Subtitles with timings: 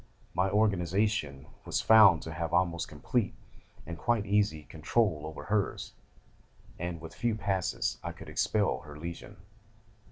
[0.33, 3.35] My organisation was found to have almost complete,
[3.85, 5.93] and quite easy, control over hers,
[6.79, 9.37] and with a few passes I could expel her Legion.